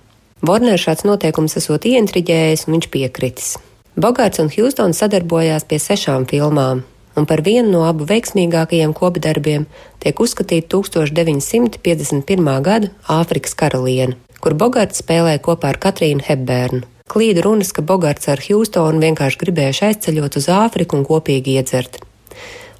Vorners 0.46 0.84
šāds 0.86 1.01
noteikums 1.08 1.58
esot 1.58 1.88
ieintriģējis, 1.89 2.67
un 2.67 2.75
viņš 2.77 2.88
piekritis. 2.94 3.56
Bogārds 3.98 4.38
un 4.38 4.51
Hjūstons 4.53 5.00
sadarbojās 5.01 5.65
pie 5.65 5.79
sešām 5.82 6.27
filmām, 6.29 6.84
un 7.17 7.25
par 7.25 7.41
vienu 7.41 7.72
no 7.72 7.86
abu 7.89 8.06
veiksmīgākajiem 8.06 8.94
kopdarbiem 8.94 9.65
tiek 10.03 10.22
uzskatīta 10.22 10.70
1951. 10.75 12.51
gada 12.62 12.91
Āfrikas 13.10 13.57
karaliene, 13.57 14.20
kur 14.38 14.53
Bogarts 14.53 15.01
spēlēja 15.01 15.42
kopā 15.42 15.74
ar 15.74 15.81
Katrīnu 15.81 16.22
Hepbērnu. 16.27 16.83
Klīda 17.09 17.42
runas, 17.42 17.74
ka 17.74 17.81
Bogarts 17.81 18.29
ar 18.29 18.38
Hjūstonu 18.44 19.01
vienkārši 19.01 19.42
gribējuši 19.42 19.85
aizceļot 19.90 20.38
uz 20.38 20.50
Āfriku 20.53 21.00
un 21.00 21.07
kopīgi 21.07 21.57
iedzert. 21.57 21.98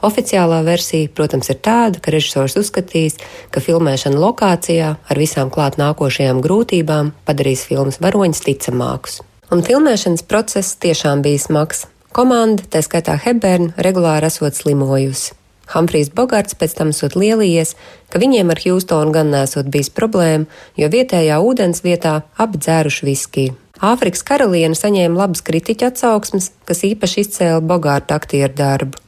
Oficiālā 0.06 0.60
versija, 0.66 1.10
protams, 1.10 1.50
ir 1.50 1.58
tāda, 1.66 1.98
ka 2.02 2.14
režisors 2.14 2.58
uzskatīs, 2.60 3.18
ka 3.50 3.64
filmēšana 3.64 4.20
lokācijā 4.22 4.92
ar 4.98 5.18
visām 5.18 5.50
klāt 5.54 5.80
nākošajām 5.82 6.44
grūtībām 6.44 7.16
padarīs 7.26 7.66
filmas 7.66 7.98
varoņus 8.04 8.44
ticamākus. 8.46 9.22
Un 9.50 9.64
filmēšanas 9.66 10.26
process 10.28 10.78
tiešām 10.84 11.24
bija 11.26 11.42
smags. 11.42 11.88
Komanda, 12.14 12.66
tā 12.70 12.84
skaitā 12.86 13.18
Hebērna, 13.24 13.74
regulāri 13.82 14.30
esot 14.30 14.58
slimojusi. 14.58 15.34
Humfrijs 15.74 16.12
Bogarts 16.16 16.56
pēc 16.56 16.78
tam 16.78 16.94
esot 16.94 17.18
lielījies, 17.20 17.74
ka 18.12 18.22
viņiem 18.22 18.54
ar 18.54 18.62
Hjūstonu 18.64 19.12
gan 19.16 19.34
nesot 19.34 19.68
bijis 19.72 19.90
problēma, 19.92 20.48
jo 20.80 20.88
vietējā 20.94 21.42
ūdens 21.44 21.84
vietā 21.84 22.22
abi 22.40 22.62
dzēruši 22.62 23.10
viskiju. 23.10 23.58
Āfrikas 23.84 24.24
karaliene 24.26 24.78
saņēma 24.78 25.20
labas 25.20 25.44
kritiķa 25.46 25.92
atsauksmes, 25.92 26.50
kas 26.66 26.86
īpaši 26.88 27.26
izcēla 27.26 27.60
Bogārta 27.62 28.18
aktieru 28.18 28.56
darbu. 28.58 29.07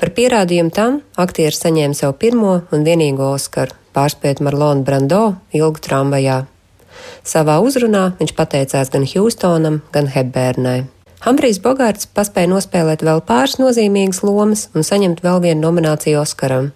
Par 0.00 0.12
pierādījumu 0.16 0.72
tam 0.74 1.00
aktieris 1.16 1.62
saņēma 1.62 1.96
savu 1.96 2.16
pirmo 2.20 2.58
un 2.72 2.84
vienīgo 2.86 3.30
Oskaru, 3.34 3.74
pārspēt 3.96 4.42
Marlonu 4.44 4.84
Brando 4.84 5.22
ilgu 5.56 5.82
tramvajā. 5.82 6.42
Savā 7.26 7.56
uzrunā 7.64 8.10
viņš 8.20 8.34
pateicās 8.36 8.92
gan 8.92 9.06
Hjūstonam, 9.08 9.80
gan 9.92 10.10
Hebērnai. 10.12 10.84
Hambrijs 11.26 11.58
Bogārds 11.64 12.06
paspēja 12.14 12.52
nospēlēt 12.52 13.02
vēl 13.06 13.22
pāris 13.26 13.56
nozīmīgas 13.58 14.22
lomas 14.22 14.68
un 14.76 14.86
saņemt 14.86 15.24
vēl 15.24 15.40
vienu 15.48 15.64
nomināciju 15.64 16.20
Oskaram. 16.22 16.70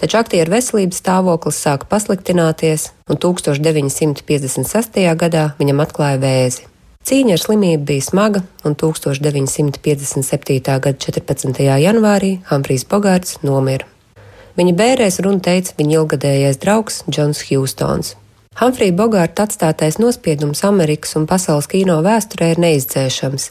Taču 0.00 0.18
aktieru 0.18 0.54
veselības 0.54 0.98
stāvoklis 1.02 1.60
sāka 1.62 1.86
pasliktināties, 1.90 2.88
un 3.10 3.20
1956. 3.22 5.02
gadā 5.20 5.50
viņam 5.60 5.84
atklāja 5.84 6.22
vēzi. 6.22 6.71
Cīņa 7.02 7.34
ar 7.34 7.40
slimību 7.42 7.82
bija 7.82 8.02
smaga, 8.06 8.44
un 8.62 8.76
1957. 8.78 10.58
gada 10.62 10.98
14. 11.02 11.62
janvārī 11.82 12.36
Hambrijs 12.46 12.84
Bogārds 12.86 13.40
nomira. 13.42 13.88
Viņa 14.54 14.74
bērēs 14.78 15.18
runa 15.24 15.42
teica 15.42 15.74
viņa 15.78 15.96
ilgadējais 15.96 16.60
draugs 16.62 17.00
Džons 17.08 17.40
Hjūstons. 17.48 18.12
Hamfrija 18.60 18.94
Bogārta 18.94 19.48
atstātais 19.48 19.98
nospiedums 19.98 20.62
Amerikas 20.68 21.16
un 21.18 21.26
pasaules 21.26 21.66
kino 21.72 21.96
vēsturē 22.04 22.52
ir 22.52 22.60
neizdzēšams. 22.62 23.48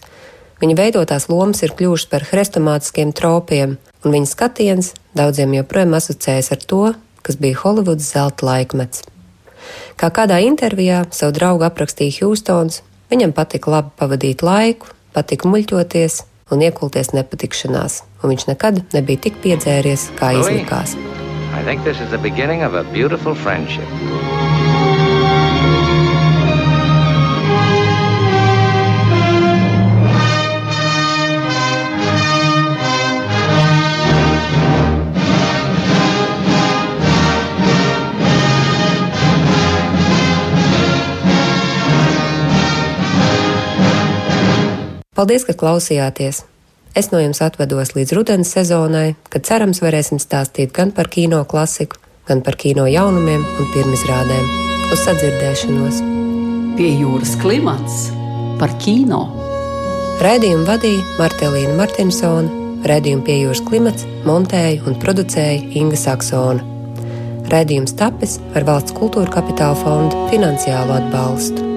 Viņa 0.62 0.78
veidotās 0.78 1.28
lomas 1.28 1.60
ir 1.66 1.74
kļuvušas 1.76 2.08
par 2.08 2.24
hrestomātiskiem 2.30 3.12
tropiem, 3.18 3.74
un 4.06 4.16
viņa 4.16 4.30
skatiens 4.30 4.94
daudziem 5.18 5.58
joprojām 5.58 5.98
asociējas 5.98 6.54
ar 6.56 6.64
to, 6.72 6.86
kas 7.26 7.36
bija 7.42 7.60
Holivudas 7.66 8.14
zelta 8.14 8.48
laikmets. 8.48 9.04
Kā 10.00 10.08
kādā 10.14 10.40
intervijā 10.46 11.04
savu 11.12 11.36
draugu 11.36 11.68
aprakstīja 11.68 12.22
Hjūstons, 12.22 12.80
viņam 13.12 13.36
patika 13.36 13.76
labi 13.76 13.93
pavadīt 14.00 14.43
laiku, 14.45 14.91
patika 15.15 15.50
muļķoties 15.52 16.21
un 16.52 16.63
iekulties 16.65 17.13
nepatikšanās, 17.15 18.02
un 18.21 18.34
viņš 18.34 18.47
nekad 18.52 18.82
nebija 18.95 19.28
tik 19.28 19.39
piedzēries, 19.43 20.10
kā 20.19 20.34
izlikās. 20.39 20.97
I 21.52 21.63
think 21.67 21.84
this 21.84 22.00
is 22.00 22.10
the 22.10 22.17
beginning 22.17 22.63
of 22.63 22.74
a 22.74 22.84
beautiful 22.95 23.36
friendship. 23.36 23.88
Paldies, 45.22 45.44
ka 45.46 45.54
klausījāties! 45.54 46.40
Es 46.98 47.12
no 47.12 47.20
jums 47.22 47.44
atvedos 47.46 47.92
līdz 47.94 48.16
rudens 48.18 48.56
sezonai, 48.56 49.12
kad 49.30 49.46
cerams 49.46 49.78
varēsim 49.84 50.18
stāstīt 50.18 50.74
gan 50.74 50.90
par 50.98 51.12
kino 51.14 51.44
klasiku, 51.46 52.00
gan 52.26 52.42
par 52.42 52.58
kino 52.58 52.88
jaunumiem 52.90 53.44
un 53.46 53.70
pirmizrādēm. 53.76 54.50
Uz 54.90 55.06
sadzirdēšanos! 55.06 56.02
Pie 56.74 56.90
jūras 57.04 57.36
klimats 57.38 58.10
par 58.58 58.74
kino! 58.82 59.22
Raidījumu 60.26 60.66
vadīja 60.66 61.06
Martelīna 61.22 61.78
Martinsona, 61.78 62.50
raidījumu 62.90 63.28
pie 63.30 63.40
jūras 63.44 63.62
klimats 63.70 64.10
montēja 64.26 64.82
un 64.90 64.98
producēja 65.06 65.68
Inga 65.78 66.02
Saksona. 66.02 66.66
Raidījums 67.54 67.94
tapis 67.94 68.40
ar 68.58 68.66
valsts 68.66 68.98
kultūra 68.98 69.30
kapitāla 69.38 69.78
fonda 69.86 70.32
finansiālu 70.34 70.98
atbalstu. 70.98 71.71